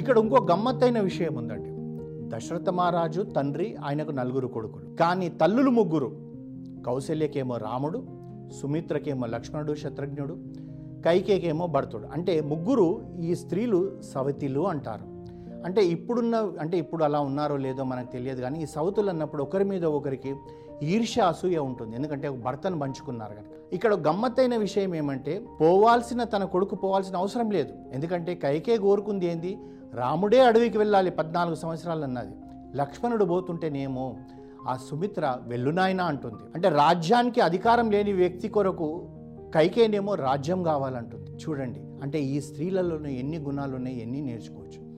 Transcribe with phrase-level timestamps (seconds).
[0.00, 1.70] ఇక్కడ ఇంకో గమ్మత్తైన విషయం ఉందండి.
[2.36, 4.96] దశరథ మహారాజు తండ్రి ఆయనకు నలుగురు కొడుకులు.
[4.96, 6.10] కానీ తల్లులు ముగ్గురు.
[6.86, 8.04] కౌశల్యకేమో రాముడు
[8.60, 10.38] సుమిత్రకేమో లక్ష్మణుడు శత్రుఘ్నుడు
[11.04, 12.06] కైకేకేమో భర్తుడు.
[12.12, 15.06] అంటే ముగ్గురు ఈ స్త్రీలు సవతిలు అంటారు.
[15.64, 19.84] అంటే ఇప్పుడున్న అంటే ఇప్పుడు అలా ఉన్నారో లేదో మనకు తెలియదు కానీ ఈ సవతులు అన్నప్పుడు ఒకరి మీద
[19.84, 20.34] ఒకరికి
[20.82, 21.96] ఈర్ష్య అసూయ ఉంటుంది.
[21.96, 23.74] ఎందుకంటే ఒక భర్తను పంచుకున్నారు కనుక.
[23.74, 27.72] ఇక్కడ గమ్మత్తైన విషయం ఏమంటే పోవాల్సిన తన కొడుకు పోవాల్సిన అవసరం లేదు.
[27.92, 29.58] ఎందుకంటే కైకే కోరుకుంది ఏంది?
[29.94, 32.34] రాముడే అడవికి వెళ్ళాలి పద్నాలుగు సంవత్సరాలు అన్నది.
[32.76, 34.16] లక్ష్మణుడు పోతుంటేనేమో
[34.68, 36.42] ఆ సుమిత్ర వెల్లునాయన అంటుంది.
[36.54, 39.08] అంటే రాజ్యానికి అధికారం లేని వ్యక్తి కొరకు
[39.54, 41.30] కైకేనేమో రాజ్యం కావాలంటుంది.
[41.30, 44.90] చూడండి అంటే ఈ స్త్రీలలోనే ఎన్ని గుణాలు ఉన్నాయి ఎన్ని నేర్చుకోవచ్చు.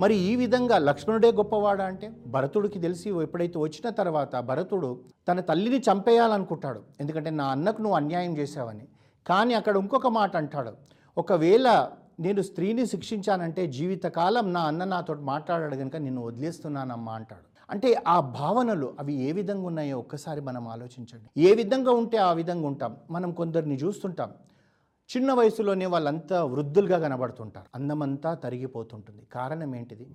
[0.00, 2.10] మరి ఈ విధంగా లక్ష్మణుడే గొప్పవాడా అంటే?
[2.26, 6.80] భరతుడికి తెలిసి ఎప్పుడైతే వచ్చిన తర్వాత భరతుడు తన తల్లిని చంపేయాలనుకుంటాడు.
[7.00, 8.84] ఎందుకంటే నా అన్నకు నువ్వు అన్యాయం చేశావని.
[9.26, 10.70] కానీ అక్కడ ఇంకొక మాట అంటాడు.
[11.18, 11.88] ఒకవేళ
[12.20, 17.50] నేను స్త్రీని శిక్షించానంటే జీవితకాలం నా అన్న నాతో మాట్లాడాడు కనుక నిన్ను వదిలేస్తున్నానమ్మా అంటాడు.
[17.70, 21.42] అంటే ఆ భావనలు అవి ఏ విధంగా ఉన్నాయో ఒక్కసారి మనం ఆలోచించండి.
[21.42, 22.96] ఏ విధంగా ఉంటే ఆ విధంగా ఉంటాం?
[23.10, 24.30] మనం కొందరిని చూస్తుంటాం.
[25.16, 27.66] చిన్న వయసులోనే వాళ్ళంతా వృద్ధులుగా కనబడుతుంటారు.
[27.74, 29.22] అందమంతా తరిగిపోతుంటుంది.
[29.32, 30.06] కారణం ఏంటిది?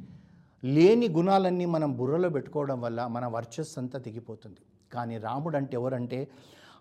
[0.64, 4.60] లేని గుణాలన్నీ మనం బుర్రలో పెట్టుకోవడం వల్ల మన వర్చస్సు అంతా తెగిపోతుంది.
[4.94, 6.28] కానీ రాముడు అంటే ఎవరంటే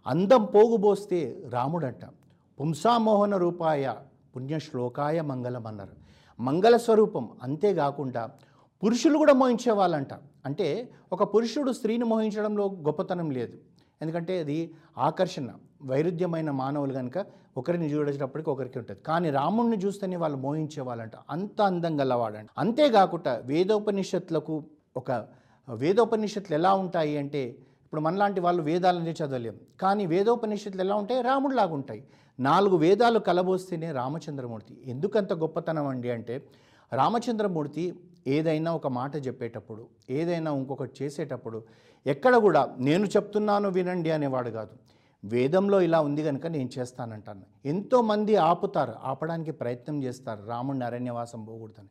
[0.07, 2.05] అందం పోగుబోస్తే రాముడంట.
[2.61, 3.95] పుంసామోహన రూపాయ
[4.35, 5.95] పుణ్యశ్లోకాయ మంగళం అన్నారు
[6.39, 8.23] మంగళ స్వరూపం అంతేకాకుండా
[8.83, 10.13] పురుషులు కూడా మోహించే వాళ్ళంట
[10.47, 10.67] అంటే
[11.13, 13.55] ఒక పురుషుడు స్త్రీని మోహించడంలో గొప్పతనం లేదు.
[14.03, 14.57] ఎందుకంటే అది
[14.99, 15.49] ఆకర్షణ
[15.83, 17.19] వైరుధ్యమైన మానవులు కనుక
[17.57, 19.01] ఒకరిని చూడేటప్పటికి ఒకరికి ఉంటుంది.
[19.01, 22.49] కానీ రాముణ్ణి చూస్తేనే వాళ్ళు మోహించే వాళ్ళంట అంత అందం గలవాడంట.
[22.59, 24.57] అంతేకాకుండా వేదోపనిషత్తులకు
[24.97, 25.11] ఒక
[25.69, 27.43] వేదోపనిషత్తులు ఎలా ఉంటాయి అంటే
[27.85, 31.23] ఇప్పుడు మనలాంటి వాళ్ళు వేదాలని చదవలేము కానీ వేదోపనిషత్తులు ఎలా ఉంటాయి?
[31.23, 32.03] రాముడిలాగా ఉంటాయి.
[32.41, 34.83] నాలుగు వేదాలు కలబోస్తేనే రామచంద్రమూర్తి.
[34.87, 36.43] ఎందుకంత గొప్పతనం అండి అంటే
[36.93, 37.95] రామచంద్రమూర్తి
[38.27, 41.63] ఏదైనా ఒక మాట చెప్పేటప్పుడు ఏదైనా ఇంకొకటి చేసేటప్పుడు
[42.07, 44.75] ఎక్కడ కూడా నేను చెప్తున్నాను వినండి అనేవాడు కాదు.
[45.25, 47.43] వేదంలో ఇలా ఉంది కనుక నేను చేస్తానంటాను.
[47.67, 51.89] ఎంతోమంది ఆపుతారు ఆపడానికి ప్రయత్నం చేస్తారు రాముడిని అరణ్యవాసం పోకూడదని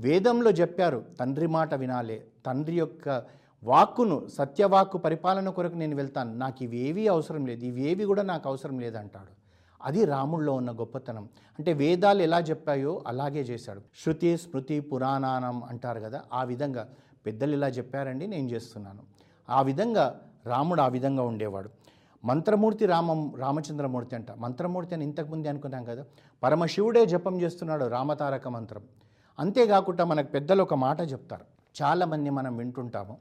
[0.00, 3.22] వేదంలో చెప్పారు తండ్రి మాట వినాలే తండ్రి యొక్క
[3.64, 6.34] వాక్కును సత్యవాక్కు పరిపాలన కొరకు నేను వెళ్తాను.
[6.34, 9.37] నాకు ఇవేవీ అవసరం లేదు ఇవేవి కూడా నాకు అవసరం లేదంటాడు.
[9.82, 11.28] అది రాముల్లో ఉన్న గొప్పతనం.
[11.58, 13.80] అంటే వేదాలు ఎలా చెప్పాయో అలాగే చేశాడు.
[14.04, 16.88] శృతి స్మృతి పురాణానం అంటారు కదా ఆ విధంగా
[17.26, 19.02] పెద్దలు ఇలా చెప్పారండి నేను చేస్తున్నాను.
[19.50, 21.70] ఆ విధంగా రాముడు ఆ విధంగా ఉండేవాడు.
[22.24, 24.32] మంత్రమూర్తి రామం రామచంద్రమూర్తి అంట.
[24.32, 26.04] మంత్రమూర్తి అని ఇంతకుముందే అనుకున్నాం కదా
[26.42, 28.82] పరమశివుడే జపం చేస్తున్నాడు రామతారక మంత్రం.
[29.38, 31.44] అంతేకాకుండా మనకు పెద్దలు ఒక మాట చెప్తారు.
[31.82, 33.18] చాలామంది మనం వింటుంటాము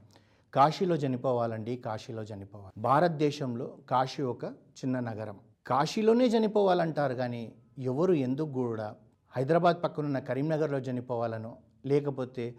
[0.54, 2.82] కాశీలో చనిపోవాలండి కాశీలో చనిపోవాలి.
[2.82, 5.36] భారతదేశంలో కాశీ ఒక చిన్న నగరం.
[5.68, 7.44] కాశీలోనే చనిపోవాలంటారు కానీ
[7.82, 8.88] ఎవరు ఎందుకు కూడా?
[9.34, 11.52] హైదరాబాద్ పక్కనున్న కరీంనగర్లో చనిపోవాలనో
[11.86, 12.56] లేకపోతే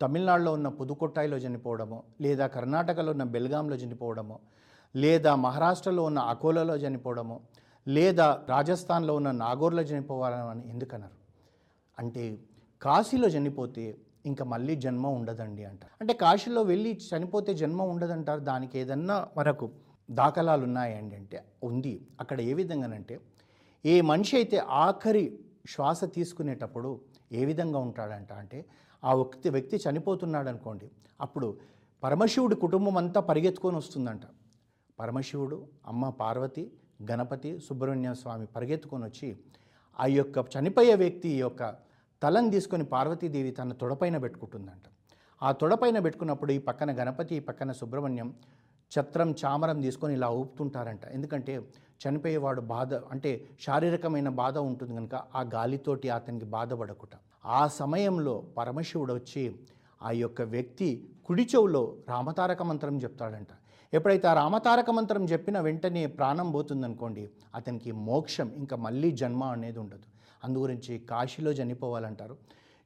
[0.00, 4.36] తమిళనాడులో ఉన్న పుదుకొట్టాయిలో చనిపోవడమో లేదా కర్ణాటకలో ఉన్న బెల్గాంలో చనిపోవడమో
[4.94, 7.36] లేదా మహారాష్ట్రలో ఉన్న అకోలాలో చనిపోవడమో
[7.86, 11.16] లేదా రాజస్థాన్లో ఉన్న నాగోర్లో చనిపోవాలని ఎందుకన్నారు?
[11.98, 12.22] అంటే
[12.82, 13.84] కాశీలో చనిపోతే
[14.26, 19.66] ఇంకా మళ్ళీ జన్మ ఉండదండి అంటారు అంటే కాశీలో వెళ్ళి చనిపోతే జన్మ ఉండదంటారు దానికి ఏదన్నా మనకు
[20.08, 21.94] దాఖలాలు ఉన్నాయండి అంటే ఉంది.
[22.20, 23.14] అక్కడ ఏ విధంగానంటే
[23.84, 25.24] ఏ మనిషి అయితే ఆఖరి
[25.68, 26.90] శ్వాస తీసుకునేటప్పుడు
[27.32, 28.58] ఏ విధంగా ఉంటాడంట అంటే
[29.02, 30.86] ఆ వ్యక్తి వ్యక్తి చనిపోతున్నాడు అనుకోండి
[31.20, 31.48] అప్పుడు
[32.02, 34.24] పరమశివుడి కుటుంబం అంతా పరిగెత్తుకొని వస్తుందంట.
[35.00, 36.64] పరమశివుడు అమ్మ పార్వతి
[37.10, 39.28] గణపతి సుబ్రహ్మణ్య స్వామి పరిగెత్తుకొని వచ్చి
[39.98, 41.62] ఆ యొక్క చనిపోయే వ్యక్తి యొక్క
[42.22, 44.84] తలను తీసుకొని పార్వతీదేవి తన తొడపైన పెట్టుకుంటుందంట.
[45.42, 48.34] ఆ తొడపైన పెట్టుకున్నప్పుడు ఈ పక్కన గణపతి ఈ పక్కన సుబ్రహ్మణ్యం
[48.92, 51.04] ఛత్రం చామరం తీసుకొని ఇలా ఊపుతుంటారంట.
[51.16, 51.54] ఎందుకంటే
[52.02, 53.30] చనిపోయేవాడు బాధ అంటే
[53.60, 57.14] శారీరకమైన బాధ ఉంటుంది కనుక ఆ గాలితోటి అతనికి బాధపడకుట.
[57.46, 59.44] ఆ సమయంలో పరమశివుడు వచ్చి
[60.02, 60.88] ఆ యొక్క వ్యక్తి
[61.26, 63.52] కుడి చెవులో రామతారక మంత్రం చెప్తాడంట.
[63.92, 67.24] ఎప్పుడైతే ఆ రామతారక మంత్రం చెప్పిన వెంటనే ప్రాణం పోతుందనుకోండి
[67.54, 70.06] అతనికి మోక్షం ఇంకా మళ్ళీ జన్మ అనేది ఉండదు.
[70.44, 72.36] అందుగురించి కాశీలో చనిపోవాలంటారు.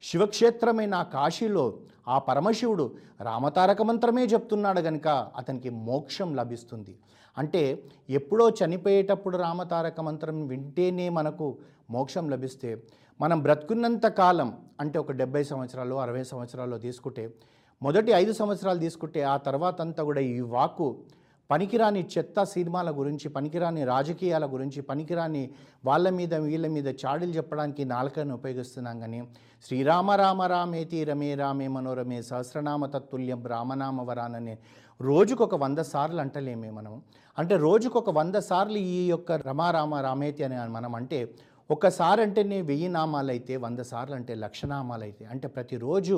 [0.03, 1.65] శివక్షేత్రమైన కాశీలో
[2.09, 2.85] ఆ పరమశివుడు
[3.21, 6.95] రామతారక మంత్రమే చెప్తున్నాడు కనుక అతనికి మోక్షం లభిస్తుంది.
[7.37, 7.63] అంటే
[8.09, 11.47] ఎప్పుడో చనిపోయేటప్పుడు రామతారక మంత్రం వింటేనే మనకు
[11.91, 12.71] మోక్షం లభిస్తే
[13.21, 14.51] మనం బ్రతుకున్నంత కాలం
[14.81, 17.25] అంటే ఒక డెబ్బై సంవత్సరాలు అరవై సంవత్సరాలు తీసుకుంటే
[17.83, 20.89] మొదటి ఐదు సంవత్సరాలు తీసుకుంటే ఆ తర్వాత అంతా కూడా ఈ వాక్కు
[21.51, 25.43] పనికిరాని చెత్త సినిమాల గురించి పనికిరాని రాజకీయాల గురించి పనికిరాని
[25.85, 29.21] వాళ్ళ మీద వీళ్ళ మీద చాడీలు చెప్పడానికి నాలుకను ఉపయోగిస్తున్నాం కానీ
[29.67, 34.55] శ్రీరామ రామ రామేతి రమే రామే మనోరమే సహస్రనామ తత్తుల్యం రామనామ వరాననే
[35.01, 36.95] రోజుకొక వంద సార్లు అంటలేమే మనం.
[37.39, 41.21] అంటే రోజుకొక వంద సార్లు ఈ యొక్క రమారామ రామేతి అని మనం అంటే
[41.71, 46.17] ఒకసారి అంటేనే వెయ్యి నామాలు అయితే వంద సార్లు అంటే లక్ష నామాలు అయితే అంటే ప్రతిరోజు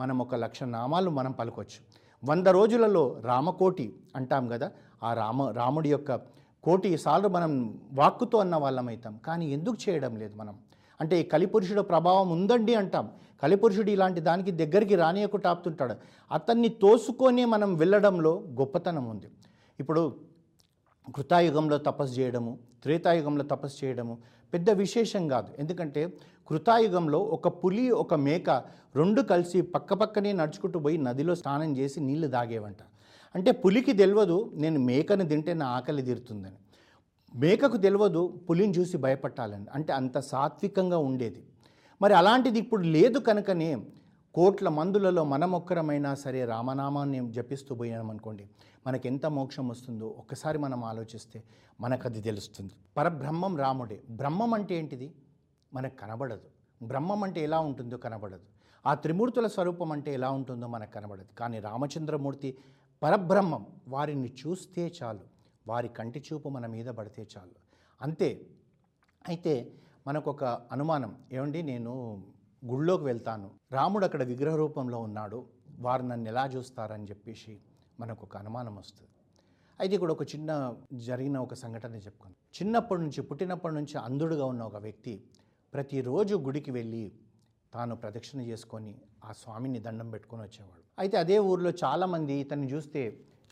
[0.00, 1.78] మనం ఒక లక్ష నామాలు మనం పలకొచ్చు.
[2.24, 4.70] వంద రోజులలో రామకోటి అంటాం కదా.
[5.02, 6.16] ఆ రామ రాముడి యొక్క
[6.64, 9.20] కోటి సార్లు మనం వాక్కుతో అన్న వాళ్ళం అవుతాం.
[9.26, 10.54] కానీ ఎందుకు చేయడం లేదు మనం?
[11.00, 13.10] అంటే ఈ కలిపురుషుడు ప్రభావం ఉందండి అంటాం.
[13.42, 15.94] కలిపురుషుడు ఇలాంటి దానికి దగ్గరికి రానియకుండా ఆపుతుంటాడు.
[16.32, 19.26] అతన్ని తోసుకొని మనం వెళ్ళడంలో గొప్పతనం ఉంది.
[19.80, 20.16] ఇప్పుడు
[21.16, 24.18] కృతాయుగంలో తపస్సు చేయడము త్రేతాయుగంలో తపస్సు చేయడము
[24.54, 25.48] పెద్ద విశేషం కాదు.
[25.58, 26.02] ఎందుకంటే
[26.48, 28.50] కృతాయుగంలో ఒక పులి ఒక మేక
[28.96, 32.82] రెండు కలిసి పక్కపక్కనే నడుచుకుంటూ పోయి నదిలో స్నానం చేసి నీళ్ళు దాగేవంట
[33.34, 36.58] అంటే పులికి తెలియదు నేను మేకను తింటే నా ఆకలి తీరుతుందని.
[37.34, 39.66] మేకకు తెలియదు పులిని చూసి భయపట్టాలని.
[39.74, 41.42] అంటే అంత సాత్వికంగా ఉండేది.
[42.02, 43.70] మరి అలాంటిది ఇప్పుడు లేదు కనుకనే
[44.34, 48.48] కోట్ల మందులలో మనమొక్కరమైనా సరే రామనామాన్ని జపిస్తూ పోయామనుకోండి
[48.86, 51.44] మనకి ఎంత మోక్షం వస్తుందో ఒక్కసారి మనం ఆలోచిస్తే
[51.80, 52.72] మనకు అది తెలుస్తుంది.
[52.96, 54.02] పరబ్రహ్మం రాముడే.
[54.10, 55.14] బ్రహ్మం అంటే ఏంటిది?
[55.74, 56.42] మనకు కనబడదు.
[56.82, 58.42] బ్రహ్మం అంటే ఎలా ఉంటుందో కనబడదు.
[58.86, 61.38] ఆ త్రిమూర్తుల స్వరూపం అంటే ఎలా ఉంటుందో మనకు కనబడదు.
[61.38, 62.58] కానీ రామచంద్రమూర్తి
[63.02, 63.66] పరబ్రహ్మం.
[63.88, 65.20] వారిని చూస్తే చాలు.
[65.68, 67.54] వారి కంటి చూపు మన మీద పడితే చాలు.
[68.02, 68.46] అంతే.
[69.28, 69.72] అయితే
[70.06, 71.18] మనకు ఒక అనుమానం.
[71.32, 72.22] ఏమండి నేను
[72.70, 73.50] గుళ్ళోకి వెళ్తాను.
[73.72, 75.38] రాముడు అక్కడ విగ్రహ రూపంలో ఉన్నాడు.
[75.86, 77.54] వారు నన్ను ఎలా చూస్తారని చెప్పేసి
[78.00, 79.10] మనకు ఒక అనుమానం వస్తుంది.
[79.80, 80.50] అయితే ఇక్కడ ఒక చిన్న
[80.92, 85.14] జరిగిన ఒక సంఘటన చెప్పుకోండి చిన్నప్పటి నుంచి పుట్టినప్పటి నుంచి అంధుడుగా ఉన్న ఒక వ్యక్తి
[85.72, 87.12] ప్రతిరోజు గుడికి వెళ్ళి
[87.74, 88.94] తాను ప్రదక్షిణ చేసుకొని
[89.24, 90.82] ఆ స్వామిని దండం పెట్టుకొని వచ్చేవాడు.
[90.98, 93.02] అయితే అదే ఊర్లో చాలామంది ఇతన్ని చూస్తే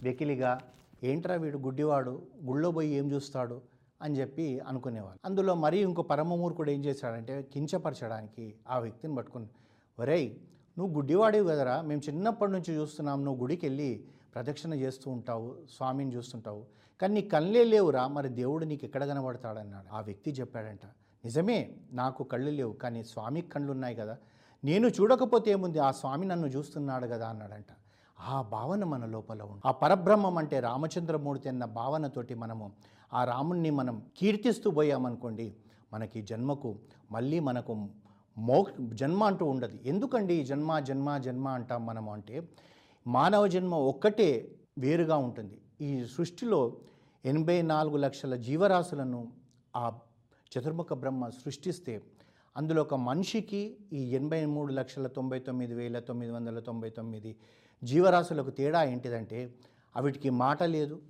[0.02, 0.60] వెకిలిగా
[1.04, 2.26] ఏంట్రా వీడు గుడ్డివాడు?
[2.44, 3.56] గుళ్ళో పోయి ఏం చూస్తాడు?
[4.02, 5.18] అని చెప్పి అనుకునేవాళ్ళు.
[5.24, 9.48] అందులో మరీ ఇంకో పరమమూర్ఖుడు ఏం చేశాడంటే కించపరచడానికి ఆ వ్యక్తిని పట్టుకుని
[9.98, 10.28] ఒరేయ్
[10.76, 13.90] నువ్వు గుడ్డివాడివి కదరా మేము చిన్నప్పటి నుంచి చూస్తున్నాం నువ్వు గుడికి వెళ్ళి
[14.34, 16.62] ప్రదక్షిణ చేస్తూ ఉంటావు స్వామిని చూస్తుంటావు
[17.00, 19.88] కానీ నీ కళ్ళే లేవురా మరి దేవుడు నీకు ఎక్కడ కనబడతాడన్నాడు.
[19.92, 20.84] ఆ వ్యక్తి చెప్పాడంట
[21.24, 21.58] నిజమే
[21.92, 24.14] నాకు కళ్ళు లేవు కానీ స్వామికి కళ్ళు ఉన్నాయి కదా
[24.64, 27.70] నేను చూడకపోతే ఏముంది ఆ స్వామి నన్ను చూస్తున్నాడు కదా అన్నాడంట.
[28.28, 32.72] ఆ భావన మన లోపల ఉంది ఆ పరబ్రహ్మం అంటే రామచంద్రమూర్తి అన్న భావనతోటి మనము
[33.12, 35.56] ఆ రాముణ్ణి మనం కీర్తిస్తూ పోయామనుకోండి
[35.92, 36.78] మనకి జన్మకు
[37.10, 37.88] మళ్ళీ మనకు
[38.38, 39.78] మో జన్మ అంటూ ఉండదు.
[39.84, 42.48] ఎందుకండి జన్మ జన్మ జన్మ అంటాం మనము అంటే
[43.06, 45.60] మానవ జన్మ ఒక్కటే వేరుగా ఉంటుంది.
[45.80, 46.76] ఈ సృష్టిలో
[47.24, 49.32] ఎనభై నాలుగు లక్షల జీవరాశులను
[49.76, 49.92] ఆ
[50.52, 52.02] చతుర్ముఖ బ్రహ్మ సృష్టిస్తే
[52.56, 57.36] అందులో ఒక మనిషికి ఈ ఎనభై మూడు లక్షల తొంభై తొమ్మిది వేల తొమ్మిది వందల తొంభై తొమ్మిది
[57.84, 59.54] జీవరాశులకు తేడా ఏంటిదంటే
[59.96, 61.02] అవిటికి మాట లేదు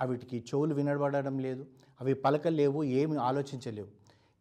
[0.00, 1.66] అవిటికి చెవులు వినబడడం లేదు
[2.00, 3.88] అవి పలకలేవు ఏమి ఆలోచించలేవు.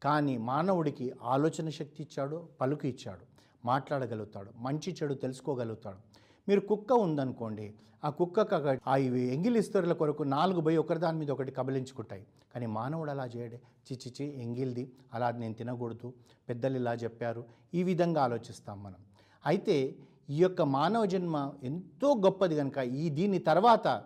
[0.04, 3.26] కానీ మానవుడికి ఆలోచన శక్తి ఇచ్చాడు పలుకు ఇచ్చాడు
[3.66, 5.98] మాట్లాడగలుగుతాడు మంచి చెడు తెలుసుకోగలుగుతాడు.
[6.50, 11.52] మీరు కుక్క ఉందనుకోండి ఆ కుక్కకు ఆ ఇవి ఎంగిలిస్తరుల కొరకు నాలుగు పోయి ఒకరి దాని మీద ఒకటి
[11.52, 13.62] కబలించుకుంటాయి కానీ మానవుడు అలా చేయడే.
[13.92, 14.92] చిచిచి ఎంగిల్ది.
[15.14, 16.14] అలా నేను తినకూడదు.
[16.50, 17.46] పెద్దలు ఇలా చెప్పారు.
[17.74, 18.96] ఈ విధంగా ఆలోచిస్తాం మనం.
[19.46, 19.96] అయితే
[20.30, 24.04] ఈ యొక్క మానవ జన్మ ఎంతో గొప్పది కనుక ఈ దీని తర్వాత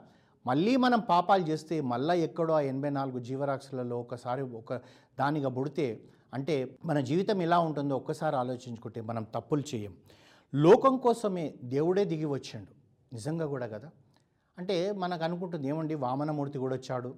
[0.47, 4.73] మళ్ళీ మనం పాపాలు చేస్తే మళ్ళీ ఎక్కడో ఆ ఎనభై నాలుగు జీవరాశులలో ఒకసారి ఒక
[5.19, 6.01] దానిగా పుడితే
[6.33, 9.93] అంటే మన జీవితం ఎలా ఉంటుందో ఒక్కసారి ఆలోచించుకుంటే మనం తప్పులు చేయం.
[10.55, 12.67] లోకం కోసమే దేవుడే దిగి వచ్చాడు.
[13.13, 13.89] నిజంగా కూడా కదా?
[14.57, 17.15] అంటే మనకు అనుకుంటుంది ఏమండి వామనమూర్తి కూడా వచ్చాడు.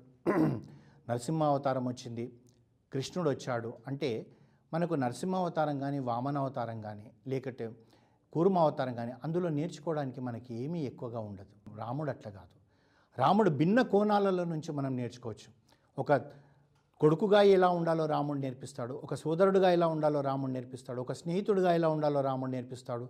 [1.10, 2.34] నరసింహ అవతారం వచ్చింది.
[2.94, 3.74] కృష్ణుడు వచ్చాడు.
[3.88, 4.26] అంటే
[4.74, 7.72] మనకు నరసింహ అవతారం కానీ వామన అవతారం కానీ లేకపోతే
[8.34, 11.78] కూర్మ అవతారం కానీ అందులో నేర్చుకోవడానికి మనకి ఏమీ ఎక్కువగా ఉండదు.
[11.78, 12.62] రాముడు అట్లా కాదు.
[13.22, 15.54] రాముడు భిన్న కోణాలలో నుంచి మనం నేర్చుకోవచ్చు.
[16.02, 16.14] ఒక
[17.00, 18.94] కొడుకుగా ఎలా ఉండాలో రాముడు నేర్పిస్తాడు.
[18.94, 21.02] ఒక సోదరుడుగా ఎలా ఉండాలో రాముడు నేర్పిస్తాడు.
[21.02, 23.10] ఒక స్నేహితుడిగా ఎలా ఉండాలో రాముడు నేర్పిస్తాడు.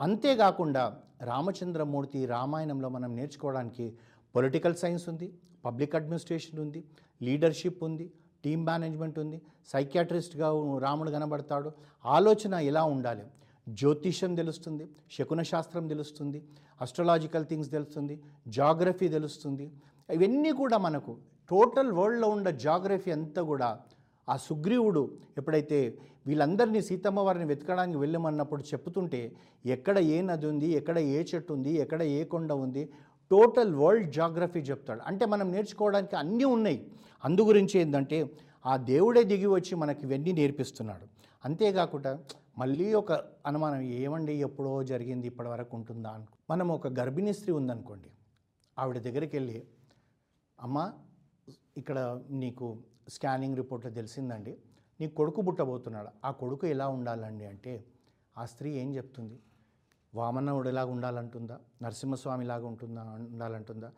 [0.00, 3.98] అంతేకాకుండా రామచంద్రమూర్తి రామాయణంలో మనం నేర్చుకోవడానికి
[4.36, 6.84] పొలిటికల్ సైన్స్ ఉంది పబ్లిక్ అడ్మినిస్ట్రేషన్ ఉంది
[7.22, 8.06] లీడర్షిప్ ఉంది
[8.44, 9.38] టీమ్ మేనేజ్మెంట్ ఉంది
[9.72, 10.48] సైకియాట్రిస్ట్గా
[10.84, 11.70] రాముడు కనబడతాడు.
[12.04, 13.24] ఆలోచన ఎలా ఉండాలి?
[13.66, 16.38] జ్యోతిష్యం తెలుస్తుంది శకున శాస్త్రం తెలుస్తుంది
[16.80, 18.14] అస్ట్రలాజికల్ థింగ్స్ తెలుస్తుంది
[18.48, 19.66] జాగ్రఫీ తెలుస్తుంది.
[20.08, 21.12] ఇవన్నీ కూడా మనకు
[21.50, 23.68] టోటల్ వరల్డ్లో ఉన్న జాగ్రఫీ అంతా కూడా
[24.28, 25.02] ఆ సుగ్రీవుడు
[25.38, 29.20] ఎప్పుడైతే వీళ్ళందరినీ సీతమ్మ వారిని వెతకడానికి వెళ్ళమన్నప్పుడు చెప్తుంటే
[29.66, 32.82] ఎక్కడ ఏ నది ఉంది ఎక్కడ ఏ చెట్టు ఉంది ఎక్కడ ఏ కొండ ఉంది
[33.30, 35.00] టోటల్ వరల్డ్ జాగ్రఫీ చెప్తాడు.
[35.00, 36.90] అంటే మనం నేర్చుకోవడానికి అన్నీ ఉన్నాయి.
[37.24, 38.30] అందు గురించి ఏంటంటే
[38.66, 41.06] ఆ దేవుడే దిగి వచ్చి మనకి ఇవన్నీ నేర్పిస్తున్నాడు.
[41.44, 42.18] అంతేకాకుండా
[42.58, 43.12] మళ్ళీ ఒక
[43.46, 48.10] అనుమానం ఏమండి ఎప్పుడో జరిగింది ఇప్పటివరకు ఉంటుందా అనుకో మనం ఒక గర్భిణీ స్త్రీ ఉందనుకోండి.
[48.78, 49.66] ఆవిడ దగ్గరికి వెళ్ళి
[50.60, 50.92] అమ్మ
[51.76, 52.76] ఇక్కడ నీకు
[53.08, 54.56] స్కానింగ్ రిపోర్ట్లో తెలిసిందండి.
[55.00, 56.08] నీ కొడుకు పుట్టబోతున్నాడు.
[56.24, 57.44] ఆ కొడుకు ఎలా ఉండాలండి?
[57.44, 57.84] అంటే
[58.38, 59.38] ఆ స్త్రీ ఏం చెప్తుంది?
[60.14, 61.58] వామనవుడిలాగా ఉండాలంటుందా?
[61.82, 63.02] నరసింహస్వామిలాగా ఉంటుందా?
[63.02, 63.90] ఉండాలంటుందా?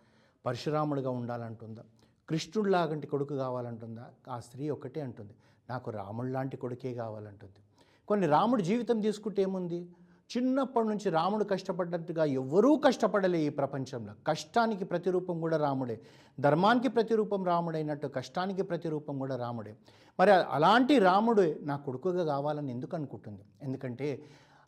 [0.46, 1.82] పరశురాముడిగా ఉండాలంటుందా?
[2.28, 4.06] కృష్ణుడిలాగంటి కొడుకు కావాలంటుందా?
[4.28, 5.34] ఆ స్త్రీ ఒకటే అంటుంది.
[5.70, 7.62] నాకు రాముడు లాంటి కొడుకే కావాలంటుంది.
[8.08, 9.88] కొన్ని రాముడి జీవితం తీసుకుంటే ఏముంది?
[10.36, 14.12] చిన్నప్పటి నుంచి రాముడు కష్టపడ్డట్టుగా ఎవరూ కష్టపడలే ఈ ప్రపంచంలో.
[14.26, 16.00] కష్టానికి ప్రతిరూపం కూడా రాముడే.
[16.40, 19.76] ధర్మానికి ప్రతిరూపం రాముడైనట్టు కష్టానికి ప్రతిరూపం కూడా రాముడే.
[20.20, 23.40] మరి అలాంటి రాముడు నా కొడుకుగా కావాలని ఎందుకు అనుకుంటుంది?
[23.62, 24.22] ఎందుకంటే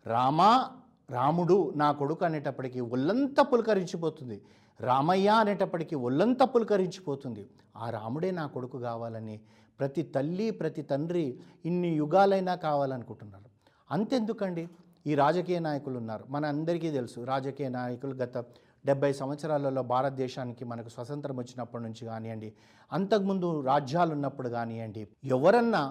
[0.07, 0.71] రామా
[1.13, 4.37] రాముడు నా కొడుకు అనేటప్పటికీ ఒళ్ళంతా పులకరించిపోతుంది.
[4.81, 7.43] రామయ్య అనేటప్పటికీ ఒళ్ళంతా పులకరించిపోతుంది.
[7.77, 9.37] ఆ రాముడే నా కొడుకు కావాలని
[9.81, 11.25] ప్రతి తల్లి ప్రతి తండ్రి
[11.65, 13.49] ఇన్ని యుగాలైనా కావాలనుకుంటున్నారు.
[13.91, 14.65] అంతెందుకండి?
[15.07, 16.25] ఈ రాజకీయ నాయకులు ఉన్నారు.
[16.29, 18.39] మన అందరికీ తెలుసు రాజకీయ నాయకులు గత
[18.87, 22.49] డెబ్బై సంవత్సరాలలో భారతదేశానికి మనకు స్వతంత్రం వచ్చినప్పటి నుంచి కానివ్వండి
[22.93, 25.83] అంతకుముందు రాజ్యాలు ఉన్నప్పుడు కానివ్వండి ఎవరన్నా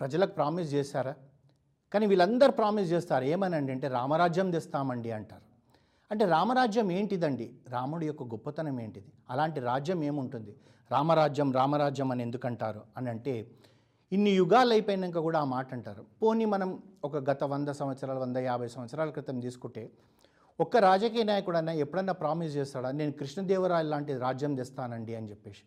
[0.00, 1.14] ప్రజలకు ప్రామిస్ చేశారా?
[1.94, 3.24] కానీ వీళ్ళందరూ ప్రామిస్ చేస్తారు.
[3.24, 5.42] ఏమనండి అంటే రామరాజ్యం తెస్తామండి అంటారు.
[6.10, 7.52] అంటే రామరాజ్యం ఏంటిదండి?
[7.68, 9.06] రాముడి యొక్క గొప్పతనం ఏంటిది?
[9.30, 10.56] అలాంటి రాజ్యం ఏముంటుంది?
[10.90, 12.80] రామరాజ్యం రామరాజ్యం అని ఎందుకంటారు?
[12.96, 13.50] అని అంటే
[14.12, 16.04] ఇన్ని యుగాలు అయిపోయినాక కూడా ఆ మాట అంటారు.
[16.22, 19.90] పోనీ మనం ఒక గత వంద సంవత్సరాలు వంద యాభై సంవత్సరాల క్రితం తీసుకుంటే
[20.60, 22.90] ఒక్క రాజకీయ నాయకుడన్నా ఎప్పుడన్నా ప్రామిస్ చేస్తాడా?
[22.90, 25.62] నేను కృష్ణదేవరాయలు లాంటి రాజ్యం తెస్తానండి అని చెప్పేసి.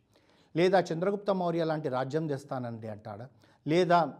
[0.56, 3.28] లేదా చంద్రగుప్త మౌర్య లాంటి రాజ్యం తెస్తానండి అంటాడా?
[3.68, 4.14] లేదా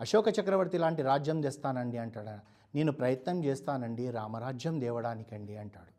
[0.00, 2.34] అశోక చక్రవర్తి లాంటి రాజ్యం తెస్తానండి అంటాడు?
[2.74, 5.92] నేను ప్రయత్నం చేస్తానండి రామరాజ్యం దేవడానికండి అంటాడు.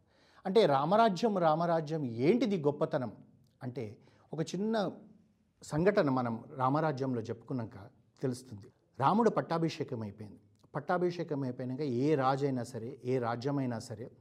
[0.46, 3.12] అంటే రామరాజ్యం రామరాజ్యం ఏంటిది గొప్పతనం?
[3.64, 3.98] అంటే
[4.34, 4.92] ఒక చిన్న
[5.64, 7.78] సంఘటన మనం రామరాజ్యంలో చెప్పుకున్నాక
[8.22, 8.68] తెలుస్తుంది.
[9.00, 10.40] రాముడు పట్టాభిషేకం అయిపోయింది
[10.76, 14.12] పట్టాభిషేకం అయిపోయినాక ఏ రాజైనా సరే ఏ రాజ్యమైనా సరే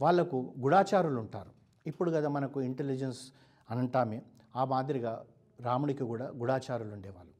[0.00, 1.50] వాళ్ళకు గుడాచారులు ఉంటారు
[1.86, 3.32] ఇప్పుడు కదా మనకు ఇంటెలిజెన్స్
[3.70, 4.22] అనంటామే
[4.56, 5.24] ఆ మాదిరిగా
[5.60, 7.33] రాముడికి కూడా గుడాచారులు ఉండేవాళ్ళు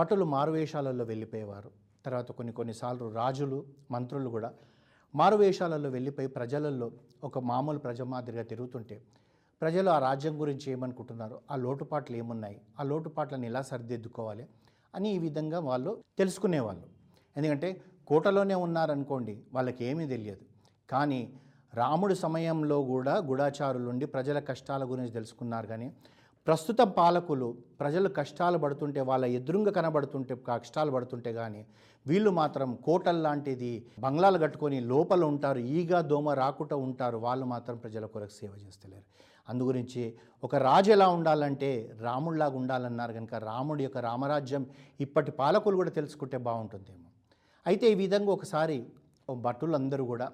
[0.00, 1.70] భటులు మారువేషాలలో వెళ్ళిపోయేవారు.
[2.06, 4.52] తర్వాత కొన్ని కొన్నిసార్లు రాజులు మంత్రులు కూడా
[5.14, 6.90] మారువేషాలలో వెళ్ళిపోయి ప్రజలలో
[7.24, 9.02] ఒక మామూలు ప్రజ మాదిరిగా తిరుగుతుంటే
[9.60, 11.40] ప్రజలు ఆ రాజ్యం గురించి ఏమనుకుంటున్నారు?
[11.50, 12.60] ఆ లోటుపాట్లు ఏమున్నాయి?
[12.80, 14.46] ఆ లోటుపాట్లను ఎలా సరిదిద్దుకోవాలి?
[14.94, 16.82] అని ఈ విధంగా వాళ్ళు తెలుసుకునేవాళ్ళు.
[17.36, 20.40] ఎందుకంటే కోటలోనే ఉన్నారనుకోండి వాళ్ళకి ఏమీ తెలియదు.
[20.90, 21.32] కానీ
[21.74, 25.92] రాముడి సమయంలో కూడా గూఢాచారులుండి ప్రజల కష్టాల గురించి తెలుసుకున్నారు కానీ
[26.50, 27.48] ప్రస్తుత పాలకులు
[27.80, 31.60] ప్రజలు కష్టాలు పడుతుంటే వాళ్ళ ఎదురుంగా కనబడుతుంటే కష్టాలు పడుతుంటే కానీ
[32.06, 33.70] వీళ్ళు మాత్రం కోటల్ లాంటిది
[34.04, 39.06] బంగ్లాలు కట్టుకొని లోపల ఉంటారు ఈగా దోమ రాకుండా ఉంటారు వాళ్ళు మాత్రం ప్రజల కొరకు సేవ చేస్తలేరు.
[39.48, 40.04] అందుగురించి
[40.44, 44.66] ఒక రాజు ఎలా ఉండాలంటే రాముడిలాగా ఉండాలన్నారు కనుక రాముడి యొక్క రామరాజ్యం
[45.06, 47.08] ఇప్పటి పాలకులు కూడా తెలుసుకుంటే బాగుంటుందేమో.
[47.66, 48.78] అయితే ఈ విధంగా ఒకసారి
[49.48, 50.28] భటులందరూ కూడా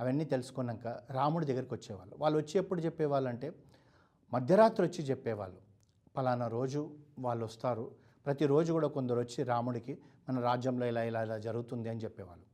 [0.00, 0.86] అవన్నీ తెలుసుకున్నాక
[1.18, 2.14] రాముడి దగ్గరికి వచ్చేవాళ్ళు.
[2.22, 3.48] వాళ్ళు వచ్చి ఎప్పుడు చెప్పేవాళ్ళంటే
[4.32, 5.56] మధ్యరాత్రి వచ్చి చెప్పేవాళ్ళు.
[6.16, 7.90] పలానా రోజు వాళ్ళు వస్తారు
[8.26, 12.44] ప్రతిరోజు కూడా కొందరు వచ్చి రాముడికి మన రాజ్యంలో ఇలా ఇలా ఇలా జరుగుతుంది అని చెప్పేవాళ్ళు.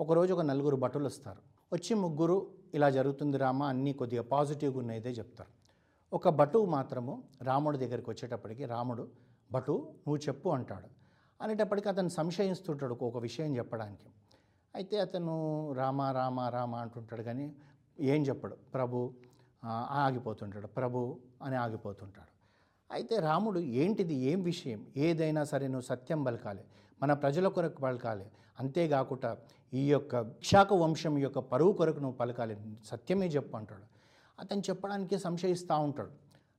[0.00, 5.50] ఒకరోజు ఒక నలుగురు భటులు వస్తారు వచ్చి ముగ్గురు ఇలా జరుగుతుంది రామా అన్నీ కొద్దిగా పాజిటివ్గా ఉన్నాయిదే చెప్తారు.
[6.12, 9.08] ఒక భటు మాత్రము రాముడి దగ్గరికి వచ్చేటప్పటికి రాముడు
[9.52, 9.72] భటు
[10.06, 10.88] నువ్వు చెప్పు అంటాడు.
[11.42, 14.08] అనేటప్పటికి అతను సంశయిస్తుంటాడు ఒక విషయం చెప్పడానికి.
[14.74, 17.54] అయితే అతను రామ రామ రామ అంటుంటాడు కానీ
[18.00, 18.56] ఏం చెప్పడు.
[18.74, 19.12] ప్రభు
[19.64, 20.66] ఆగిపోతుంటాడు.
[20.66, 22.32] ప్రభు అని ఆగిపోతుంటాడు.
[22.94, 24.14] అయితే రాముడు ఏంటిది?
[24.14, 24.86] ఏం విషయం?
[24.96, 26.64] ఏదైనా సరే నువ్వు సత్యం పలకాలి.
[27.02, 28.26] మన ప్రజల కొరకు పలకాలి.
[28.60, 29.36] అంతేకాకుండా
[29.74, 32.56] ఈ యొక్క విశాఖ వంశం యొక్క పరువు కొరకు నువ్వు పలకాలి.
[32.84, 33.82] సత్యమే చెప్పు అంటాడు.
[34.40, 36.10] అతను చెప్పడానికి సంశయిస్తూ ఉంటాడు.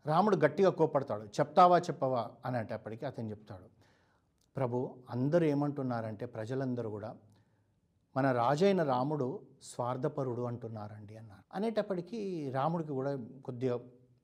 [0.05, 3.83] రాముడు గట్టిగా కోపడతాడు చెప్తావా చెప్పవా అనేటప్పటికీ అతను చెప్తాడు.
[4.57, 7.15] ప్రభు అందరూ ఏమంటున్నారంటే ప్రజలందరూ కూడా
[8.17, 11.43] మన రాజైన రాముడు స్వార్థపరుడు అంటున్నారండి అన్నారు.
[11.53, 13.75] అనేటప్పటికీ రాముడికి కూడా కొద్దిగా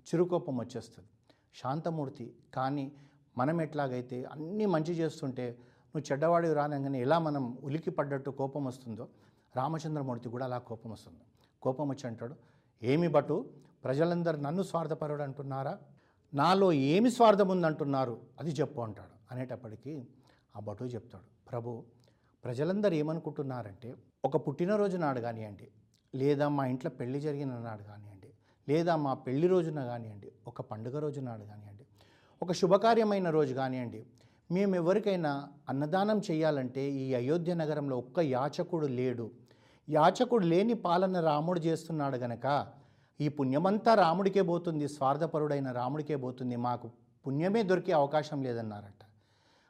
[0.01, 1.10] చిరుకోపం వచ్చేస్తుంది.
[1.55, 2.91] శాంతమూర్తి కానీ
[3.38, 5.50] మనం ఎట్లాగైతే అన్నీ మంచి చేస్తుంటే
[5.96, 9.08] నువ్వు చెడ్డవాడివి రానంగానే ఎలా మనం ఉలికి పడ్డట్టు కోపం వస్తుందో
[9.55, 11.19] రామచంద్రమూర్తి కూడా అలా కోపం వస్తుంది.
[11.62, 12.36] కోపం వచ్చి అంటాడు
[12.84, 13.50] ఏమి బటు
[13.84, 15.77] ప్రజలందరూ నన్ను స్వార్థపరుడు అంటున్నారా?
[16.34, 19.34] నాలో ఏమి స్వార్థం ఉందంటున్నారు అది చెప్పు అంటాడు.
[19.34, 20.08] అనేటప్పటికీ
[20.55, 21.84] ఆ భటు చెప్తాడు ప్రభు
[22.43, 23.89] ప్రజలందరూ ఏమనుకుంటున్నారంటే
[24.25, 25.67] ఒక పుట్టినరోజు నాడు కానివ్వండి
[26.13, 28.29] లేదా మా ఇంట్లో పెళ్ళి జరిగిన నాడు కానివ్వండి
[28.67, 31.86] లేదా మా పెళ్ళి రోజున కానివ్వండి ఒక పండుగ రోజు నాడు కానివ్వండి
[32.41, 34.01] ఒక శుభకార్యమైన రోజు కానివ్వండి
[34.51, 35.31] మేము ఎవరికైనా
[35.69, 39.25] అన్నదానం చేయాలంటే ఈ అయోధ్య నగరంలో ఒక్క యాచకుడు లేడు.
[39.88, 42.46] యాచకుడు లేని పాలన రాముడు చేస్తున్నాడు గనక
[43.19, 46.88] ఈ పుణ్యమంతా రాముడికే పోతుంది స్వార్థపరుడైన రాముడికే పోతుంది మాకు
[47.25, 49.01] పుణ్యమే దొరికే అవకాశం లేదన్నారట.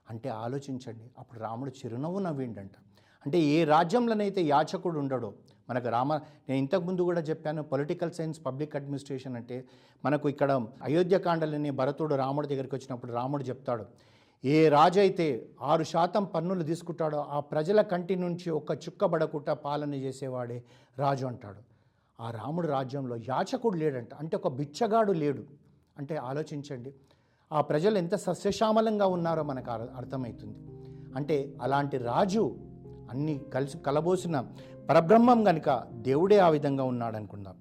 [0.10, 1.12] అంటే ఆలోచించండి.
[1.20, 2.72] అప్పుడు రాముడు చిరునవ్వు నవ్విండంట.
[3.26, 5.34] అంటే ఏ రాజ్యంలోనైతే యాచకుడు ఉండడో
[5.70, 9.66] మనకు రామ నేను ఇంతకుముందు కూడా చెప్పాను పొలిటికల్ సైన్స్ పబ్లిక్ అడ్మినిస్ట్రేషన్ అంటే
[10.06, 13.86] మనకు ఇక్కడ అయోధ్యకాండలని భరతుడు రాముడి దగ్గరికి వచ్చినప్పుడు రాముడు చెప్తాడు
[14.46, 20.64] ఏ రాజు అయితే ఆరు శాతం పన్నులు తీసుకుంటాడో ఆ ప్రజల కంటి నుంచి ఒక్క చుక్కబడకుండా పాలన చేసేవాడే
[20.98, 21.60] రాజు అంటాడు.
[22.22, 24.14] ఆ రాముడు రాజ్యంలో యాచకుడు లేడంట.
[24.14, 25.44] అంటే ఒక బిచ్చగాడు లేడు.
[25.98, 26.94] అంటే ఆలోచించండి.
[27.54, 30.58] ఆ ప్రజలు ఎంత సస్యశ్యామలంగా ఉన్నారో మనకు అర్థమవుతుంది
[31.16, 32.56] అంటే అలాంటి రాజు
[33.10, 34.44] అన్ని కలిసి కలబోసిన
[34.90, 37.54] పరబ్రహ్మం గనుక దేవుడే ఆ విధంగా ఉన్నాడనుకుందాం.